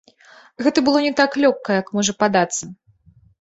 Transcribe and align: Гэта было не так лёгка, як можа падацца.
Гэта 0.67 0.83
было 0.87 1.01
не 1.07 1.11
так 1.19 1.37
лёгка, 1.43 1.77
як 1.81 1.93
можа 1.99 2.17
падацца. 2.23 2.63